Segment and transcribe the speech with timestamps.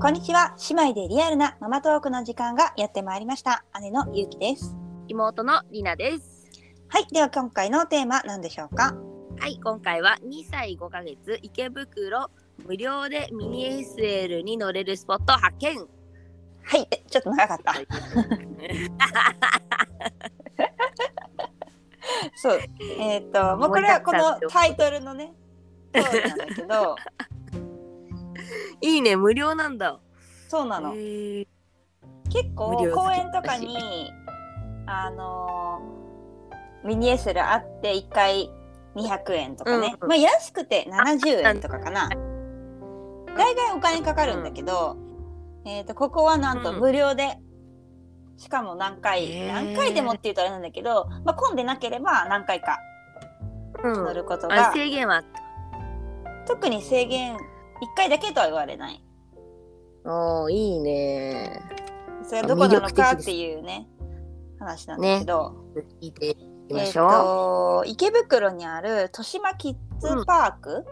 [0.00, 0.56] こんにちは。
[0.70, 3.66] 姉妹でリアルなママトークの時間がやってまいりました。
[3.82, 4.74] 姉のゆうきです。
[5.08, 6.48] 妹のりなです。
[6.88, 7.06] はい。
[7.12, 8.94] では今回のテーマ何でしょうか？
[9.38, 12.30] はい、今回は2歳5ヶ月池袋
[12.66, 15.76] 無料でミニ SL に乗れるスポット発見。
[15.76, 16.88] はい。
[16.90, 17.74] えちょっと長かった。
[22.36, 22.60] そう。
[22.98, 25.34] えっ、と、もうこれはこのタイトルのね、
[25.92, 26.96] 通りなんだけど、
[28.80, 29.98] いいね、無料なんだ。
[30.48, 30.92] そうなの。
[30.92, 31.46] 結
[32.54, 34.12] 構公園とかに
[34.86, 36.00] あのー
[36.84, 38.50] ミニエスルあって1回
[38.94, 42.08] 200円とかね、うんまあ安くて70円とかかな。
[43.36, 44.96] 大概お金かかるんだけど、
[45.64, 46.80] えー、とここはなんとうん。
[46.80, 47.38] 無料で、
[48.36, 52.78] しかも何回、何回でもって言うとあれなんだけど、まあ、混んでなければ何回か
[53.84, 53.92] うん。
[53.92, 55.22] 乗ることが、あ制限は
[56.46, 57.36] 特に制限
[57.82, 59.02] 1回だけとは言われない。
[60.04, 61.62] おーいいね。
[62.24, 63.88] それはどこなのかっていうね
[64.58, 65.54] 話なんだけど、
[66.00, 66.36] 聞いて
[66.68, 70.86] みまえっ、しょと池袋にある豊島キッズパーク、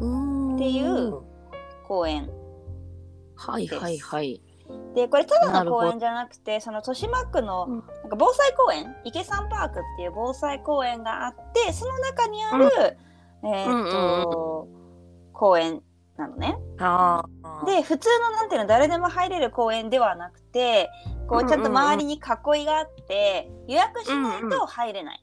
[0.00, 0.56] う。
[0.56, 1.20] っていう
[1.86, 2.28] 公園
[3.36, 4.42] はいはいはい。
[4.94, 7.76] でこれただの公園じゃなくてその豊島区のうん。
[7.76, 12.98] なんか防災公園池山パークっていう防災公園があってその中にある、
[13.44, 14.68] えっ、と、
[15.36, 15.82] 公園
[16.16, 16.56] なのね。
[16.78, 17.64] ああ。
[17.66, 20.88] で普通のなんていうの誰でも入れる公園ではなくて
[21.28, 25.22] こうちゃんと周りに囲いがあって予約しないと入れない。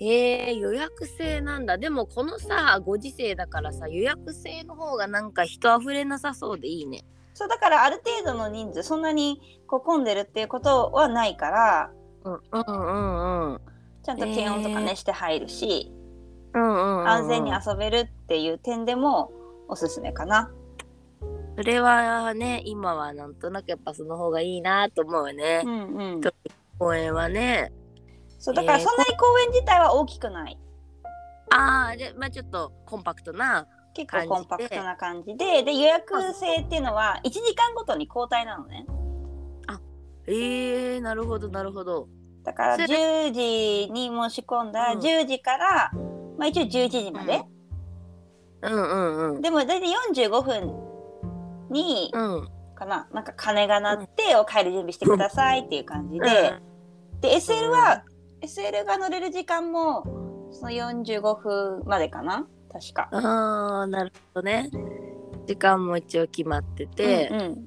[0.00, 1.78] えー、予約制なんだ。
[1.78, 7.04] でもこのさご時世だからさ予約制の方がなんか人あふれなさそうでいいね。
[7.32, 11.90] そうだからある程度の人数そんなにこう混んでるっていうことはないから
[12.24, 13.60] うんうんうんうん。
[14.02, 14.96] ちゃんと検温とかね、えー。
[14.96, 15.86] して入るし。
[15.88, 15.93] うんうんうん
[16.58, 19.32] 安全に遊べるっていう点でも
[19.68, 20.50] おすすめかな。
[21.56, 25.62] それはね今はなんとなくやっぱその方がいいなと思うよね。
[25.64, 26.20] う、んうん。
[26.20, 26.32] と
[26.78, 27.72] 公園はね。
[28.38, 30.58] そうだからえーそんなに公園自体は大きくない。
[31.50, 35.62] ああでまあちょっとコンパクトな結構コンパクトな感じで。
[35.62, 35.74] で。
[35.74, 38.86] 予約制っていうのは1時間ごとに交代なのね。
[40.26, 42.08] えー、なるほどなるほど。
[42.44, 44.98] だからそれ10時に申し込んだらうん。
[45.00, 45.90] 10時から、
[46.38, 47.42] まあ、一応11時まで、
[48.62, 48.72] うん。
[48.72, 50.72] うんうんでも大体45分
[51.70, 52.48] にうん。
[52.74, 56.26] かななんか鐘が鳴ってお帰り準備してくださいっていう感じで、
[57.12, 57.20] うん。
[57.20, 58.02] で SL は、
[58.42, 63.08] SL が乗れる時間もその45分までかな確か。
[63.12, 64.70] ああなるほどね。
[65.46, 67.66] 時間も一応決まってて、うんうん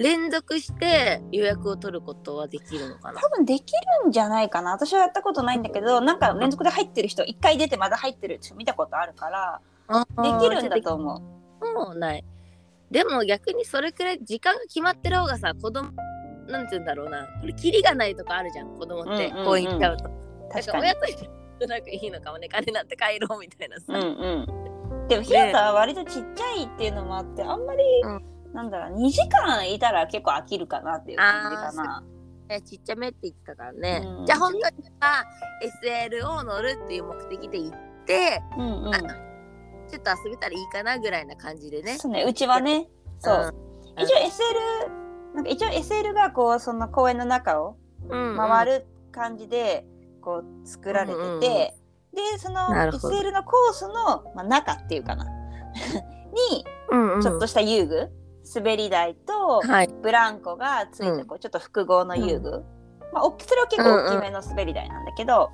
[0.00, 3.20] 連続して予約を取ることはできるのかな？
[3.20, 4.72] 多分できるんじゃないかな。
[4.72, 9.60] 私はやったことないんだけどなんか連続で入ってる人1回出てまだ入ってる人見たことあるから
[10.22, 11.22] できるんだと思
[11.60, 11.74] う。
[11.74, 12.24] もうない。
[12.90, 15.92] でも逆にそれくらい時間が決まってる方がさ子供
[16.48, 17.26] なんて言うんだろうな。
[17.40, 19.44] これキリがないとかあるじゃん子供ってうんうんうん。
[19.44, 20.10] 公園行っちゃうと、だ
[20.50, 20.82] 確かに。
[20.82, 20.94] 親。
[20.94, 21.28] として
[21.60, 25.06] はなんかいいのかもね金なって帰ろうみたいなさ、うんうん。
[25.08, 32.04] でもひなたは割とちっちゃいっていうのもあってあんまり、うんなんだろう2時間いたら結構飽きるかなっていう感じかな。
[32.48, 34.26] えちっちゃめって言ってたからね、うん。
[34.26, 34.62] じゃあ本当に
[35.00, 35.24] さ
[35.84, 37.72] SL を乗るっていう目的で行っ
[38.06, 38.92] てうんうん。
[38.92, 41.96] ちょっと遊べたらいいかなぐらいな感じでね。
[41.98, 42.88] そうねうちはね。
[43.20, 43.54] そう、
[43.96, 44.02] うん。
[44.02, 47.76] 一応 SL なんか一応 SL がこうその公園の中を
[48.08, 49.86] 回る感じで
[50.20, 51.40] こう作られてて、うんうんうん。
[51.40, 55.26] でその SL のコースの、まあ、中っていうかな。
[56.50, 56.64] に
[57.22, 58.10] ちょっとした遊具、
[58.54, 59.88] 滑り台とはい。
[60.02, 61.26] ブランコがついたうん。
[61.26, 62.64] こうちょっと複合の遊具、
[63.12, 65.50] まあ、おそれは結構大きめの滑り台なんだけど、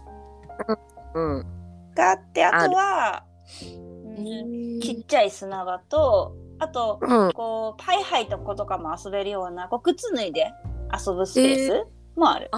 [1.14, 1.46] うん
[1.94, 3.24] があってあとは、
[3.62, 7.32] ううんんちっちゃい砂場とあとうん。
[7.32, 10.52] こうパイハイとことかも遊べるようなこう靴脱いで
[10.92, 11.86] 遊ぶスペース
[12.16, 12.50] もある。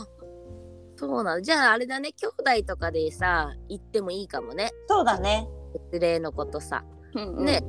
[0.97, 1.43] そうなの。
[1.43, 2.11] じゃああれだね。
[2.13, 2.27] 兄
[2.61, 4.71] 弟とかでさ行ってもいいかもね。
[4.89, 5.49] そうだね。
[5.93, 6.85] 失礼のことさ。
[7.15, 7.45] うんうん。
[7.45, 7.65] ね、はい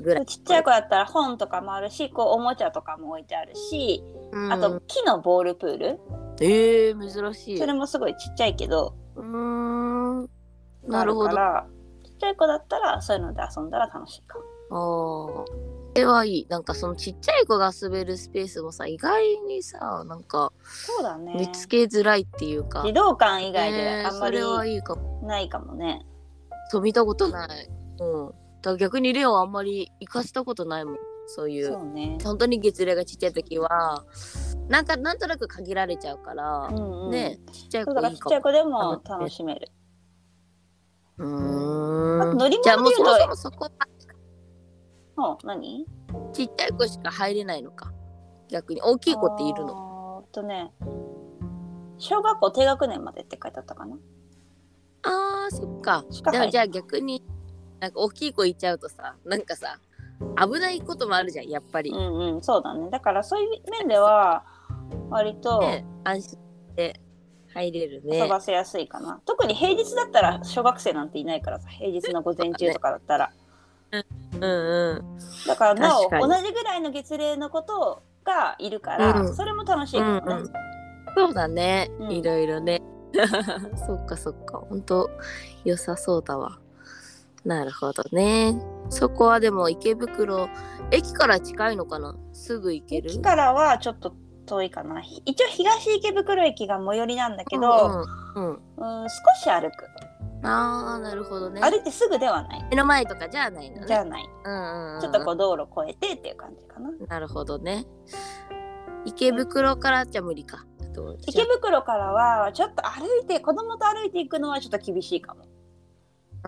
[0.00, 0.26] ぐらい。
[0.26, 4.02] ちっちゃい子だったら本とかもあるしこうおもちゃとかも置いてあるし、
[4.50, 6.00] あと木のボールプール。
[6.40, 7.58] えー、珍しい。
[7.58, 10.28] それもすごいちっちゃいけどうーん。
[10.86, 11.30] なるほど。
[11.30, 11.36] ちっ
[12.18, 14.38] ちゃい子だったらそういうので遊んだら楽しいか
[14.70, 15.44] も。
[15.44, 15.72] あー。
[15.94, 16.46] それはいい。
[16.48, 21.34] なんかそのちっちゃい子が遊べるスペースもさ意外にさなんかそうだね。
[21.38, 24.40] 見つけづらいっていうか、児童館以外でねあんまり
[25.22, 26.06] ないかもね。
[26.70, 27.68] そう見たことない。
[28.00, 30.96] うんだ逆にレオあんまり行かしたことないもん。
[31.26, 31.66] そういう。
[31.66, 32.18] そうね。
[32.24, 34.04] 本当に月齢がちっちゃい時は。
[34.68, 37.38] なんかなんとなく限られちゃうから、うんうん、ね。
[37.52, 39.68] ちっちゃい子ちっちゃい子でも楽しめる。
[41.18, 43.70] うーん乗り物じゃあもうそもそもそこは。
[45.16, 45.86] うん、何？
[46.32, 47.92] ちっちゃい子しか入れないのか。
[48.48, 48.80] 逆に。
[48.82, 49.74] 大きい子っているの？
[49.74, 50.72] のとね。
[51.98, 53.96] 小学校低学年までって書いてあったかな？
[55.02, 56.04] あーそっか。
[56.50, 57.22] じゃあ逆に
[57.82, 59.76] なんか大きい子いっちゃうとさなんかさ
[60.40, 62.88] 危ないこともあるじゃんやっぱり、うんうんそうだね。
[62.90, 64.44] だからそういう面では
[65.10, 66.38] 割とね安心し
[66.76, 67.00] て
[67.52, 68.18] 入れるね。
[68.18, 73.32] 遊ばせやすいかな、特に平日だったら小学生なんていないからさ平日の午前中とかだったら。
[73.90, 79.34] うんうんだからなお同じぐらいの月齢のことがいるから、うん。
[79.34, 80.52] それも楽しいかもね、うんうん。
[81.16, 82.12] そうだね、うん。
[82.12, 82.80] いろいろね。
[83.86, 84.58] そっかそっか。
[84.58, 85.10] ほんと
[85.64, 86.58] 良さそうだわ
[87.44, 88.60] なるほどね。
[88.88, 90.48] そこはでも池袋
[90.90, 92.16] 駅から近いのかな？
[92.32, 93.10] すぐ行ける？
[93.10, 94.14] 駅からはちょっと
[94.46, 95.00] 遠いかな。
[95.00, 98.06] ひ一応東池袋駅が最寄りなんだけど、
[98.36, 99.02] うんうんうん。
[99.02, 99.86] うん少し歩く。
[100.44, 101.60] ああなるほどね。
[101.60, 102.68] 歩いてすぐではない。
[102.70, 103.86] 目の前とかじゃないのね。
[103.86, 105.00] じゃない、うんうんうん。
[105.00, 106.90] ちょっとこう道路越えてっていう感じかな。
[107.06, 107.86] なるほどね。
[109.04, 110.64] 池袋からじゃ無理か。
[111.26, 115.46] 池袋からはちょっと歩いて子供と歩いていくのはちょっと厳しいかも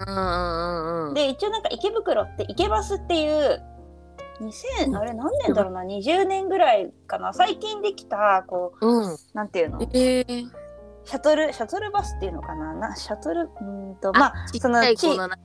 [0.01, 1.15] うんうんうんうん。
[1.15, 3.63] で一応なんか池袋って池バスっていう
[4.41, 7.33] 2000あれ何年だろうな20年ぐらいかな。
[7.33, 9.15] 最近できたこうん。
[9.15, 9.81] うなんていうの？
[9.83, 10.51] えー、
[11.05, 12.75] シャトルシャトルバスっていうのかな？
[12.75, 15.39] なシャトルうーんとまあそのゃい子のな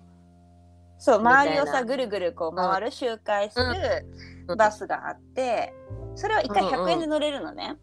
[0.98, 3.66] そう周りをさぐるぐるこう回る周回する
[4.48, 4.58] うん。
[4.58, 5.74] バスがあって
[6.16, 6.86] それは1回うんうん。
[6.86, 7.78] 100円で乗れるのね。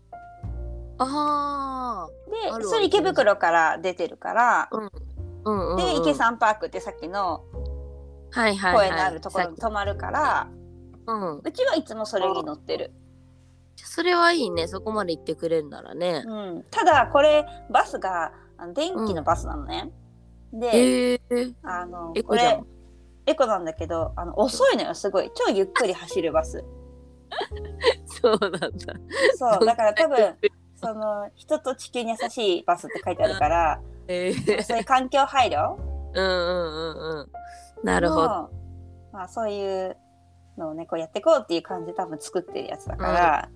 [0.98, 3.36] あであるわそれ池袋。
[3.36, 4.90] から出てるから、あ
[5.46, 5.76] うんうんうん。
[5.76, 7.44] で池さんパークってさっきの
[8.32, 10.48] はいはい、はい、公園のあるところに泊まるから、
[11.06, 11.38] うん。
[11.38, 12.92] うちはいつもそれに乗ってる。
[13.76, 14.66] それはいいね。
[14.68, 16.22] そこまで行ってくれるならね。
[16.26, 18.32] うん、ただこれバスが
[18.74, 19.90] 電気のバスなのね。
[20.52, 21.20] で、へえ。
[21.30, 22.60] ー、あのこエコじゃん。
[22.60, 22.64] れ
[23.26, 25.30] エコなんだけどあの遅いのよすごい。
[25.34, 26.64] 超ゆっくり走るバス。
[28.06, 28.68] そうなんだ。
[29.36, 30.34] そうだから多分
[30.76, 35.76] その人と地球に優しいバスって書いてあるから、えー、そういう環境配慮？
[36.14, 37.86] うんうんうんうん。
[37.86, 38.22] なるほど。
[38.22, 38.50] の
[39.12, 39.96] まあそういう
[40.58, 43.48] のをねこうやっていこうっていう感じで多分作ってるやつだから、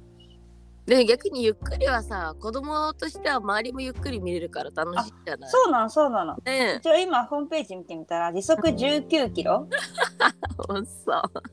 [0.87, 5.51] でも逆にゆっくりはさ子供としては周りもゆっくり見れるから楽しいじゃない。
[5.51, 6.37] そうなのそうなの。
[6.45, 9.69] ね一応今ホームページ見てみたら時速19キロ。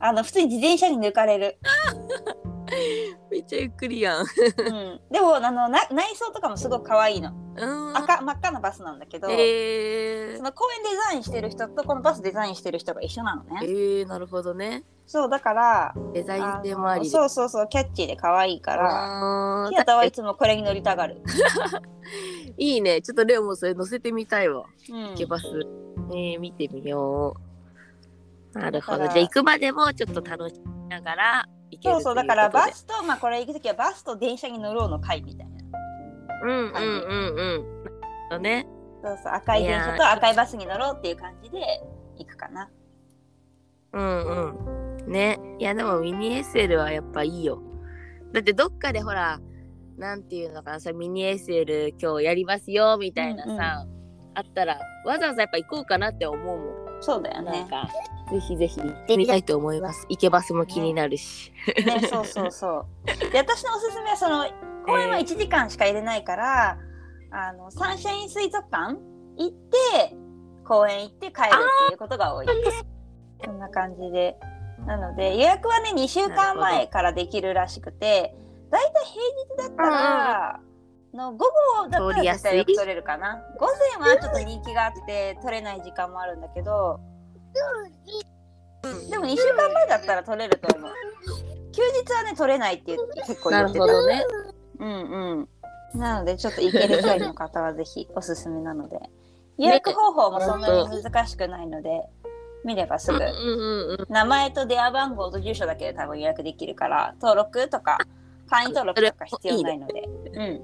[0.00, 1.58] あの普通に自転車に抜かれる。
[3.38, 4.20] めっちゃゆっくりやん。
[4.20, 7.32] うん、でもあのな内装とかもすごく可愛いの。
[7.56, 7.96] うん。
[7.96, 13.66] 赤真っ赤なバスなんだけど、えー、その公園デザインしてる人とこのバスデザインしてる人が一緒なのえね。
[13.66, 14.82] ー、なるほどね。
[15.06, 17.04] そうだからデザインあの性もあり。
[17.04, 21.22] でそうそうそうキャッチーで可愛いからひなたはいつもこれに乗りたがる。
[22.58, 23.00] いいね。
[23.02, 24.64] ちょっとレオもそれ乗せてみたいわ。
[24.90, 25.14] うん。
[25.14, 25.44] ケバス、
[26.10, 27.36] ね見てみよ
[28.54, 28.58] う。
[28.58, 29.04] なるほど。
[29.04, 35.54] じゃあ行くまでもちょっと楽しみながら行けるそうそうだからバスとまあこれ行く時はバスと電車に乗ろうの会みたいな。
[36.44, 36.78] うんうんう
[38.32, 38.42] んうん。
[38.42, 38.66] ね。
[39.02, 41.58] そうそう赤い電車と赤いバスに乗ろうっていう感じで
[42.18, 42.68] 行くかな。
[43.92, 45.12] うんうん。
[45.12, 45.38] ね。
[45.58, 47.62] いやでもミニ SL はやっぱいいよ。
[48.32, 49.40] だってどっかでほら
[49.96, 53.86] なんていうのかなさミニ SL 今日やりますよみたいなさ、
[54.34, 57.02] あったらわざわざやっぱ行こうかなって思うもん。
[57.02, 57.66] そうだよね。
[58.30, 60.06] ぜひぜひ行ってみたいと思います。
[60.08, 61.52] 池バスも気になるし。
[61.86, 62.86] ねそうそうそう。
[63.32, 64.46] で私のおすすめはその
[64.86, 66.78] 公園は1時間しか入れないから、
[67.30, 68.96] あのサンシャイン水族館
[69.36, 70.16] 行って
[70.66, 72.46] 公園行って帰るっていうことが多い。
[73.44, 74.38] そんな感じで。
[74.86, 78.34] なので予約はね2週間前からできるらしくて
[78.70, 80.60] だいたい平日だったら、
[81.14, 81.46] の午
[81.82, 83.66] 後だったら絶対取れるかな午
[83.98, 87.00] 前はちょっと人気があって取れない時間もあるんだけど
[89.10, 90.90] でも2週間前だったら取れると思う。
[91.72, 94.06] 休日はね取れないっていう結構言ってた。
[94.06, 94.24] ね。
[94.78, 95.98] うんうん。
[95.98, 98.98] なのでちょっと行ける距離の方はぜひおすすめなので。
[99.58, 102.02] 予約方法もそんなに難しくないので
[102.64, 103.16] 見ればすぐ。
[103.16, 104.06] うんうんうんうん。
[104.08, 107.98] 名前と電話番号と住所だけで多分予約できるから登録とか
[108.48, 110.02] 会員登録とか必要ないので。
[110.02, 110.38] うん。
[110.38, 110.62] うん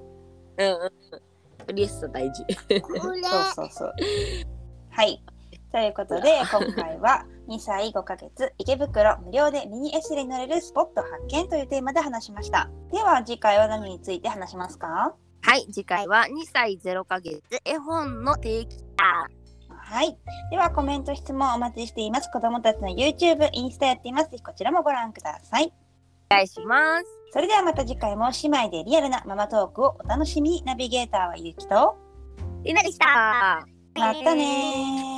[0.59, 1.67] うん。
[1.67, 2.45] とりあえず大事。
[2.69, 2.83] そう
[3.57, 3.93] そうそう。
[4.91, 5.21] はい
[5.75, 15.17] ということで 今回は2歳5ヶ月池袋無料でミニ S に乗れるスポット発見というテーマで話しましたでは次回は何について話しますか？
[15.43, 20.17] はい、次回は2歳0ヶ月絵本の定期はい。
[20.51, 22.31] ではコメント、質問お待ちしています。
[22.33, 24.31] 子供たちの YouTube、インスタやっています。
[24.31, 25.75] ぜひこちらもご覧ください。
[26.31, 27.05] お願いします。
[27.33, 30.63] それではまた次回も姉妹でリアルなママトークをお楽しみに。
[30.65, 31.97] ナビゲーターはゆうきと。
[32.63, 33.67] りなでした。
[33.95, 35.14] またねー。